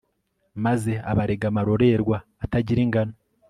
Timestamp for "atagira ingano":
2.43-3.13